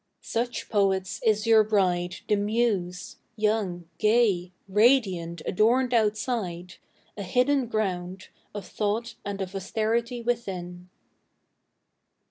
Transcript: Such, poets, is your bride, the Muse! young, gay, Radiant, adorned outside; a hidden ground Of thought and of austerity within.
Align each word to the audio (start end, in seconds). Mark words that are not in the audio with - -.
Such, 0.23 0.67
poets, 0.67 1.21
is 1.23 1.45
your 1.45 1.63
bride, 1.63 2.15
the 2.27 2.35
Muse! 2.35 3.17
young, 3.35 3.87
gay, 3.99 4.51
Radiant, 4.67 5.43
adorned 5.45 5.93
outside; 5.93 6.77
a 7.15 7.21
hidden 7.21 7.67
ground 7.67 8.29
Of 8.55 8.65
thought 8.65 9.13
and 9.23 9.39
of 9.43 9.53
austerity 9.53 10.23
within. 10.23 10.89